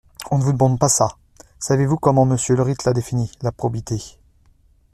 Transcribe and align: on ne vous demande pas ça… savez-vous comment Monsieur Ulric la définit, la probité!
on 0.31 0.39
ne 0.39 0.43
vous 0.43 0.51
demande 0.53 0.79
pas 0.79 0.89
ça… 0.89 1.15
savez-vous 1.59 1.95
comment 1.97 2.25
Monsieur 2.25 2.55
Ulric 2.55 2.85
la 2.85 2.93
définit, 2.93 3.31
la 3.43 3.51
probité! 3.51 4.01